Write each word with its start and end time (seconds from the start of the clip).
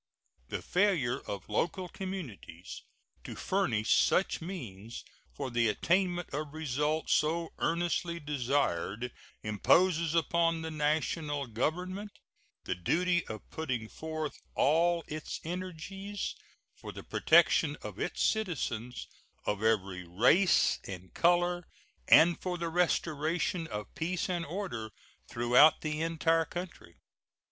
The 0.49 0.63
failure 0.63 1.19
of 1.27 1.47
local 1.47 1.87
communities 1.87 2.81
to 3.23 3.35
furnish 3.35 3.93
such 3.93 4.41
means 4.41 5.05
for 5.31 5.51
the 5.51 5.67
attainment 5.67 6.31
of 6.33 6.55
results 6.55 7.13
so 7.13 7.53
earnestly 7.59 8.19
desired 8.19 9.11
imposes 9.43 10.15
upon 10.15 10.63
the 10.63 10.71
National 10.71 11.45
Government 11.45 12.11
the 12.63 12.73
duty 12.73 13.27
of 13.27 13.47
putting 13.51 13.87
forth 13.87 14.41
all 14.55 15.03
its 15.05 15.39
energies 15.43 16.33
for 16.75 16.91
the 16.91 17.03
protection 17.03 17.77
of 17.83 17.99
its 17.99 18.23
citizens 18.23 19.05
of 19.45 19.61
every 19.61 20.03
race 20.03 20.79
and 20.87 21.13
color 21.13 21.67
and 22.07 22.41
for 22.41 22.57
the 22.57 22.69
restoration 22.69 23.67
of 23.67 23.93
peace 23.93 24.31
and 24.31 24.47
order 24.47 24.89
throughout 25.29 25.81
the 25.81 26.01
entire 26.01 26.45
country. 26.45 26.95